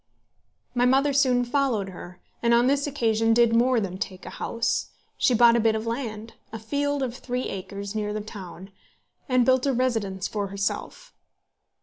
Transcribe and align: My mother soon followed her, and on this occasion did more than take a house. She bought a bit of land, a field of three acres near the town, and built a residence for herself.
My 0.73 0.85
mother 0.87 1.13
soon 1.13 1.45
followed 1.45 1.89
her, 1.89 2.19
and 2.41 2.55
on 2.55 2.65
this 2.65 2.87
occasion 2.87 3.35
did 3.35 3.55
more 3.55 3.79
than 3.79 3.99
take 3.99 4.25
a 4.25 4.31
house. 4.31 4.87
She 5.15 5.35
bought 5.35 5.55
a 5.55 5.59
bit 5.59 5.75
of 5.75 5.85
land, 5.85 6.33
a 6.51 6.57
field 6.57 7.03
of 7.03 7.15
three 7.15 7.43
acres 7.49 7.93
near 7.93 8.11
the 8.11 8.19
town, 8.21 8.71
and 9.29 9.45
built 9.45 9.67
a 9.67 9.73
residence 9.73 10.27
for 10.27 10.47
herself. 10.47 11.13